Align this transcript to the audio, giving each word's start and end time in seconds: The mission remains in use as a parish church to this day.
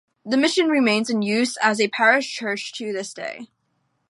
The 0.25 0.35
mission 0.35 0.67
remains 0.69 1.11
in 1.11 1.21
use 1.21 1.57
as 1.57 1.79
a 1.79 1.87
parish 1.87 2.33
church 2.35 2.73
to 2.73 2.91
this 2.91 3.13
day. 3.13 3.45